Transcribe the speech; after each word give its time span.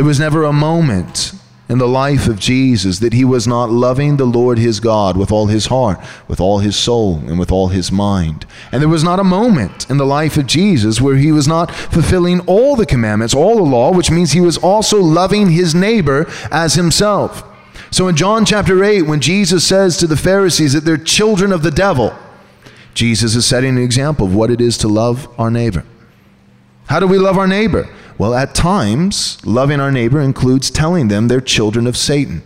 There 0.00 0.06
was 0.06 0.18
never 0.18 0.44
a 0.44 0.52
moment 0.54 1.34
in 1.68 1.76
the 1.76 1.86
life 1.86 2.26
of 2.26 2.38
Jesus 2.38 3.00
that 3.00 3.12
he 3.12 3.22
was 3.22 3.46
not 3.46 3.68
loving 3.68 4.16
the 4.16 4.24
Lord 4.24 4.56
his 4.56 4.80
God 4.80 5.14
with 5.14 5.30
all 5.30 5.48
his 5.48 5.66
heart, 5.66 6.00
with 6.26 6.40
all 6.40 6.60
his 6.60 6.74
soul, 6.74 7.16
and 7.26 7.38
with 7.38 7.52
all 7.52 7.68
his 7.68 7.92
mind. 7.92 8.46
And 8.72 8.80
there 8.80 8.88
was 8.88 9.04
not 9.04 9.20
a 9.20 9.24
moment 9.24 9.90
in 9.90 9.98
the 9.98 10.06
life 10.06 10.38
of 10.38 10.46
Jesus 10.46 11.02
where 11.02 11.16
he 11.16 11.32
was 11.32 11.46
not 11.46 11.70
fulfilling 11.70 12.40
all 12.46 12.76
the 12.76 12.86
commandments, 12.86 13.34
all 13.34 13.56
the 13.56 13.62
law, 13.62 13.92
which 13.92 14.10
means 14.10 14.32
he 14.32 14.40
was 14.40 14.56
also 14.56 15.02
loving 15.02 15.50
his 15.50 15.74
neighbor 15.74 16.26
as 16.50 16.76
himself. 16.76 17.44
So 17.90 18.08
in 18.08 18.16
John 18.16 18.46
chapter 18.46 18.82
8, 18.82 19.02
when 19.02 19.20
Jesus 19.20 19.68
says 19.68 19.98
to 19.98 20.06
the 20.06 20.16
Pharisees 20.16 20.72
that 20.72 20.86
they're 20.86 20.96
children 20.96 21.52
of 21.52 21.62
the 21.62 21.70
devil, 21.70 22.16
Jesus 22.94 23.34
is 23.34 23.44
setting 23.44 23.76
an 23.76 23.84
example 23.84 24.24
of 24.24 24.34
what 24.34 24.50
it 24.50 24.62
is 24.62 24.78
to 24.78 24.88
love 24.88 25.28
our 25.38 25.50
neighbor. 25.50 25.84
How 26.86 27.00
do 27.00 27.06
we 27.06 27.18
love 27.18 27.36
our 27.36 27.46
neighbor? 27.46 27.86
Well, 28.20 28.34
at 28.34 28.54
times, 28.54 29.38
loving 29.46 29.80
our 29.80 29.90
neighbor 29.90 30.20
includes 30.20 30.70
telling 30.70 31.08
them 31.08 31.28
they're 31.28 31.40
children 31.40 31.86
of 31.86 31.96
Satan. 31.96 32.42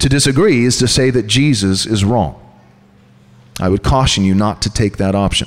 To 0.00 0.08
disagree 0.08 0.64
is 0.64 0.78
to 0.78 0.88
say 0.88 1.10
that 1.10 1.28
Jesus 1.28 1.86
is 1.86 2.04
wrong. 2.04 2.44
I 3.60 3.68
would 3.68 3.84
caution 3.84 4.24
you 4.24 4.34
not 4.34 4.62
to 4.62 4.68
take 4.68 4.96
that 4.96 5.14
option. 5.14 5.46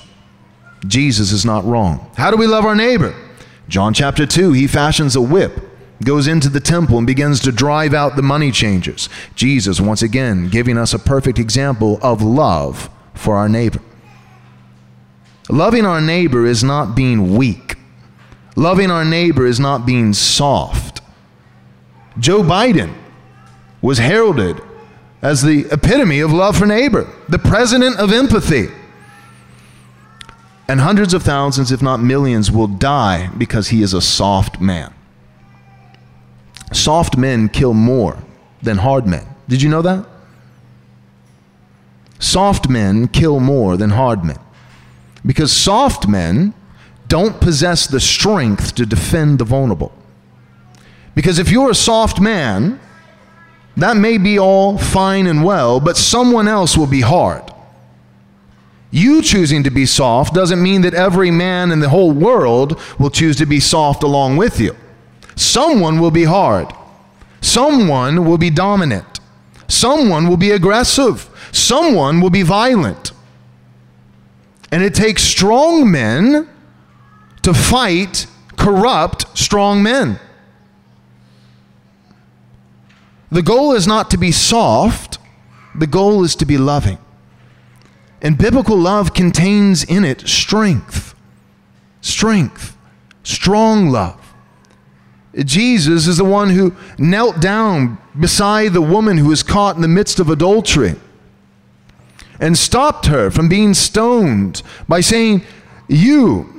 Jesus 0.88 1.34
is 1.34 1.44
not 1.44 1.66
wrong. 1.66 2.10
How 2.16 2.32
do 2.32 2.38
we 2.38 2.48
love 2.48 2.64
our 2.64 2.74
neighbor? 2.74 3.14
John 3.68 3.94
chapter 3.94 4.26
2, 4.26 4.54
he 4.54 4.66
fashions 4.66 5.18
a 5.18 5.22
whip, 5.22 5.60
goes 6.02 6.26
into 6.26 6.48
the 6.48 6.62
temple, 6.62 6.98
and 6.98 7.06
begins 7.06 7.42
to 7.42 7.52
drive 7.52 7.94
out 7.94 8.16
the 8.16 8.22
money 8.22 8.50
changers. 8.50 9.10
Jesus, 9.36 9.82
once 9.82 10.02
again, 10.02 10.48
giving 10.48 10.78
us 10.78 10.94
a 10.94 11.00
perfect 11.00 11.38
example 11.38 12.00
of 12.02 12.22
love 12.22 12.90
for 13.14 13.36
our 13.36 13.50
neighbor. 13.50 13.82
Loving 15.50 15.86
our 15.86 16.00
neighbor 16.00 16.46
is 16.46 16.64
not 16.64 16.96
being 16.96 17.36
weak. 17.36 17.65
Loving 18.56 18.90
our 18.90 19.04
neighbor 19.04 19.46
is 19.46 19.60
not 19.60 19.86
being 19.86 20.14
soft. 20.14 21.02
Joe 22.18 22.42
Biden 22.42 22.94
was 23.82 23.98
heralded 23.98 24.62
as 25.22 25.42
the 25.42 25.68
epitome 25.72 26.22
of 26.22 26.32
love 26.32 26.58
for 26.58 26.66
neighbor, 26.66 27.08
the 27.28 27.40
president 27.40 27.98
of 27.98 28.14
empathy. 28.14 28.68
And 30.68 30.80
hundreds 30.80 31.14
of 31.14 31.22
thousands, 31.22 31.72
if 31.72 31.82
not 31.82 32.00
millions, 32.00 32.52
will 32.52 32.68
die 32.68 33.30
because 33.38 33.70
he 33.70 33.82
is 33.82 33.94
a 33.94 34.02
soft 34.02 34.62
man. 34.62 34.94
Soft 36.72 37.18
men 37.18 37.50
kill 37.50 37.74
more 37.74 38.18
than 38.62 38.78
hard 38.78 39.06
men. 39.06 39.26
Did 39.48 39.62
you 39.62 39.70
know 39.70 39.82
that? 39.82 40.06
Soft 42.20 42.70
men 42.70 43.08
kill 43.08 43.40
more 43.40 43.78
than 43.78 43.92
hard 43.92 44.24
men. 44.24 44.40
Because 45.26 45.52
soft 45.52 46.08
men 46.08 46.54
don't 47.08 47.40
possess 47.40 47.88
the 47.88 48.00
strength 48.00 48.76
to 48.76 48.86
defend 48.86 49.40
the 49.40 49.46
vulnerable. 49.46 49.94
Because 51.14 51.40
if 51.40 51.50
you're 51.50 51.72
a 51.72 51.76
soft 51.76 52.20
man, 52.20 52.80
that 53.78 53.98
may 53.98 54.18
be 54.18 54.40
all 54.40 54.78
fine 54.78 55.28
and 55.28 55.44
well, 55.44 55.80
but 55.80 55.98
someone 55.98 56.48
else 56.48 56.78
will 56.78 56.88
be 56.88 57.02
hard. 57.02 57.52
You 58.92 59.22
choosing 59.22 59.64
to 59.64 59.70
be 59.70 59.86
soft 59.86 60.34
doesn't 60.34 60.62
mean 60.62 60.82
that 60.82 60.94
every 60.94 61.32
man 61.32 61.72
in 61.72 61.80
the 61.80 61.90
whole 61.90 62.12
world 62.12 62.80
will 62.98 63.10
choose 63.10 63.36
to 63.38 63.46
be 63.46 63.60
soft 63.60 64.04
along 64.04 64.38
with 64.38 64.60
you. 64.60 64.76
Someone 65.36 66.00
will 66.00 66.12
be 66.12 66.24
hard. 66.24 66.74
Someone 67.42 68.26
will 68.26 68.38
be 68.38 68.50
dominant. 68.50 69.20
Someone 69.68 70.28
will 70.28 70.38
be 70.38 70.52
aggressive. 70.52 71.30
Someone 71.52 72.22
will 72.22 72.30
be 72.30 72.42
violent. 72.42 73.12
And 74.72 74.82
it 74.84 74.96
takes 74.96 75.24
strong 75.24 75.92
men 75.92 76.48
to 77.46 77.54
fight 77.54 78.26
corrupt 78.58 79.38
strong 79.38 79.84
men. 79.84 80.20
The 83.32 83.44
goal 83.44 83.74
is 83.74 83.86
not 83.86 84.10
to 84.10 84.18
be 84.18 84.32
soft, 84.32 85.20
the 85.76 85.86
goal 85.86 86.24
is 86.24 86.36
to 86.38 86.46
be 86.46 86.58
loving. 86.58 86.98
And 88.20 88.36
biblical 88.36 88.76
love 88.76 89.14
contains 89.14 89.84
in 89.84 90.04
it 90.04 90.28
strength. 90.28 91.14
Strength. 92.02 92.76
Strong 93.22 93.90
love. 93.90 94.34
Jesus 95.38 96.08
is 96.08 96.18
the 96.18 96.26
one 96.26 96.50
who 96.50 96.76
knelt 96.98 97.40
down 97.40 98.00
beside 98.20 98.74
the 98.74 98.82
woman 98.82 99.20
who 99.20 99.28
was 99.28 99.44
caught 99.44 99.76
in 99.76 99.84
the 99.84 99.88
midst 99.88 100.20
of 100.20 100.32
adultery 100.32 100.96
and 102.40 102.58
stopped 102.58 103.06
her 103.06 103.30
from 103.30 103.48
being 103.48 103.76
stoned 103.76 104.64
by 104.88 105.00
saying, 105.00 105.44
You, 105.88 106.55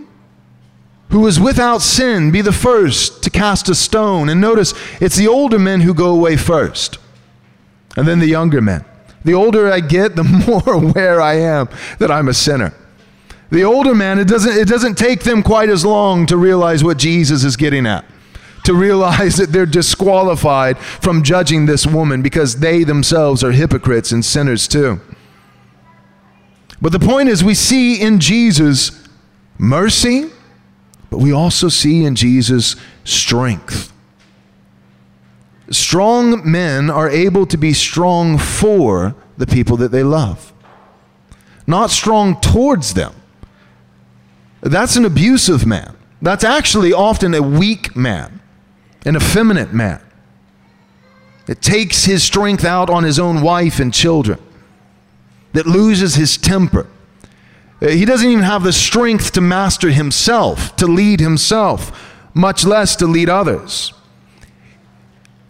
who 1.10 1.26
is 1.26 1.38
without 1.38 1.82
sin, 1.82 2.30
be 2.30 2.40
the 2.40 2.52
first 2.52 3.22
to 3.22 3.30
cast 3.30 3.68
a 3.68 3.74
stone. 3.74 4.28
And 4.28 4.40
notice, 4.40 4.74
it's 5.00 5.16
the 5.16 5.28
older 5.28 5.58
men 5.58 5.80
who 5.82 5.94
go 5.94 6.10
away 6.10 6.36
first, 6.36 6.98
and 7.96 8.06
then 8.06 8.18
the 8.18 8.26
younger 8.26 8.60
men. 8.60 8.84
The 9.24 9.34
older 9.34 9.70
I 9.70 9.80
get, 9.80 10.16
the 10.16 10.24
more 10.46 10.74
aware 10.74 11.20
I 11.20 11.34
am 11.34 11.68
that 11.98 12.10
I'm 12.10 12.28
a 12.28 12.34
sinner. 12.34 12.74
The 13.50 13.62
older 13.62 13.94
man, 13.94 14.18
it 14.18 14.26
doesn't, 14.26 14.56
it 14.56 14.68
doesn't 14.68 14.96
take 14.96 15.22
them 15.22 15.42
quite 15.42 15.68
as 15.68 15.84
long 15.84 16.26
to 16.26 16.36
realize 16.36 16.82
what 16.82 16.98
Jesus 16.98 17.44
is 17.44 17.56
getting 17.56 17.86
at, 17.86 18.04
to 18.64 18.74
realize 18.74 19.36
that 19.38 19.52
they're 19.52 19.66
disqualified 19.66 20.78
from 20.78 21.22
judging 21.22 21.66
this 21.66 21.86
woman 21.86 22.22
because 22.22 22.58
they 22.58 22.82
themselves 22.82 23.44
are 23.44 23.52
hypocrites 23.52 24.10
and 24.10 24.24
sinners 24.24 24.66
too. 24.66 25.00
But 26.82 26.92
the 26.92 26.98
point 26.98 27.28
is, 27.28 27.42
we 27.42 27.54
see 27.54 28.00
in 28.00 28.20
Jesus 28.20 29.08
mercy 29.58 30.30
but 31.10 31.18
we 31.18 31.32
also 31.32 31.68
see 31.68 32.04
in 32.04 32.14
Jesus 32.14 32.76
strength. 33.04 33.92
Strong 35.70 36.50
men 36.50 36.90
are 36.90 37.10
able 37.10 37.46
to 37.46 37.56
be 37.56 37.72
strong 37.72 38.38
for 38.38 39.14
the 39.36 39.46
people 39.46 39.76
that 39.78 39.90
they 39.90 40.02
love, 40.02 40.52
not 41.66 41.90
strong 41.90 42.40
towards 42.40 42.94
them. 42.94 43.14
That's 44.60 44.96
an 44.96 45.04
abusive 45.04 45.66
man. 45.66 45.96
That's 46.22 46.44
actually 46.44 46.92
often 46.92 47.34
a 47.34 47.42
weak 47.42 47.94
man, 47.94 48.40
an 49.04 49.16
effeminate 49.16 49.72
man. 49.72 50.00
It 51.46 51.60
takes 51.60 52.04
his 52.04 52.24
strength 52.24 52.64
out 52.64 52.90
on 52.90 53.04
his 53.04 53.18
own 53.18 53.42
wife 53.42 53.78
and 53.78 53.92
children, 53.92 54.38
that 55.52 55.66
loses 55.66 56.16
his 56.16 56.36
temper 56.36 56.86
Uh, 57.80 57.88
he 57.88 58.04
doesn't 58.04 58.30
even 58.30 58.44
have 58.44 58.62
the 58.62 58.72
strength 58.72 59.32
to 59.32 59.40
master 59.40 59.90
himself, 59.90 60.74
to 60.76 60.86
lead 60.86 61.20
himself, 61.20 62.14
much 62.32 62.64
less 62.64 62.96
to 62.96 63.06
lead 63.06 63.28
others. 63.28 63.92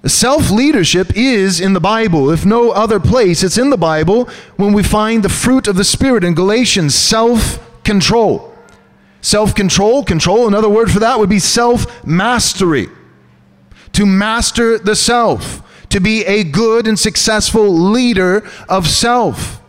Self 0.06 0.50
leadership 0.50 1.12
is 1.16 1.60
in 1.60 1.72
the 1.72 1.80
Bible. 1.80 2.30
If 2.30 2.46
no 2.46 2.70
other 2.70 3.00
place, 3.00 3.42
it's 3.42 3.58
in 3.58 3.70
the 3.70 3.76
Bible 3.76 4.28
when 4.56 4.72
we 4.72 4.82
find 4.82 5.22
the 5.22 5.28
fruit 5.28 5.66
of 5.66 5.76
the 5.76 5.84
Spirit 5.84 6.22
in 6.22 6.34
Galatians 6.34 6.94
self 6.94 7.58
control. 7.82 8.52
Self 9.20 9.54
control, 9.54 10.04
control, 10.04 10.46
another 10.46 10.68
word 10.68 10.90
for 10.90 11.00
that 11.00 11.18
would 11.18 11.28
be 11.28 11.40
self 11.40 12.04
mastery. 12.06 12.88
To 13.92 14.06
master 14.06 14.78
the 14.78 14.94
self, 14.94 15.62
to 15.88 16.00
be 16.00 16.24
a 16.24 16.44
good 16.44 16.86
and 16.86 16.98
successful 16.98 17.68
leader 17.68 18.48
of 18.68 18.86
self. 18.86 19.60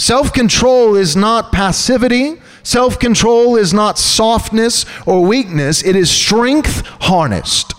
Self 0.00 0.32
control 0.32 0.96
is 0.96 1.14
not 1.14 1.52
passivity. 1.52 2.40
Self 2.62 2.98
control 2.98 3.56
is 3.56 3.74
not 3.74 3.98
softness 3.98 4.86
or 5.04 5.22
weakness. 5.22 5.82
It 5.84 5.94
is 5.94 6.10
strength 6.10 6.86
harnessed. 7.02 7.74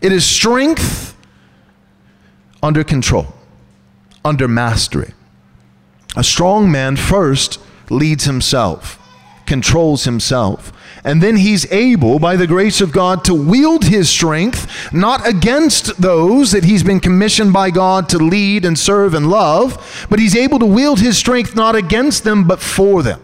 It 0.00 0.10
is 0.10 0.24
strength 0.24 1.14
under 2.62 2.82
control, 2.82 3.26
under 4.24 4.48
mastery. 4.48 5.12
A 6.16 6.24
strong 6.24 6.72
man 6.72 6.96
first 6.96 7.60
leads 7.90 8.24
himself, 8.24 8.98
controls 9.46 10.04
himself, 10.04 10.72
and 11.04 11.22
then 11.22 11.36
he's 11.36 11.70
able, 11.72 12.18
by 12.18 12.36
the 12.36 12.46
grace 12.46 12.80
of 12.80 12.92
God, 12.92 13.24
to 13.24 13.34
wield 13.34 13.84
his 13.84 14.08
strength 14.08 14.92
not 14.92 15.26
against 15.26 16.00
those 16.00 16.52
that 16.52 16.64
he's 16.64 16.82
been 16.82 17.00
commissioned 17.00 17.52
by 17.52 17.70
God 17.70 18.08
to 18.10 18.18
lead 18.18 18.64
and 18.64 18.78
serve 18.78 19.14
and 19.14 19.28
love, 19.28 20.06
but 20.10 20.18
he's 20.18 20.36
able 20.36 20.58
to 20.58 20.66
wield 20.66 21.00
his 21.00 21.18
strength 21.18 21.54
not 21.54 21.74
against 21.74 22.24
them, 22.24 22.46
but 22.46 22.60
for 22.60 23.02
them. 23.02 23.20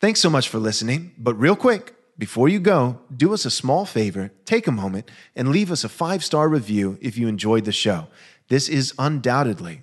Thanks 0.00 0.20
so 0.20 0.30
much 0.30 0.48
for 0.48 0.58
listening. 0.58 1.12
But 1.18 1.34
real 1.34 1.56
quick, 1.56 1.94
Before 2.18 2.48
you 2.48 2.58
go, 2.58 2.98
do 3.16 3.32
us 3.32 3.44
a 3.44 3.50
small 3.50 3.86
favor, 3.86 4.32
take 4.44 4.66
a 4.66 4.72
moment, 4.72 5.08
and 5.36 5.50
leave 5.50 5.70
us 5.70 5.84
a 5.84 5.88
five 5.88 6.24
star 6.24 6.48
review 6.48 6.98
if 7.00 7.16
you 7.16 7.28
enjoyed 7.28 7.64
the 7.64 7.70
show. 7.70 8.08
This 8.48 8.68
is 8.68 8.92
undoubtedly 8.98 9.82